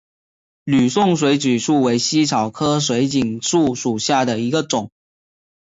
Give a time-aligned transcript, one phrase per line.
[0.63, 4.89] 吕宋水锦树为茜草科水锦树属下的一个种。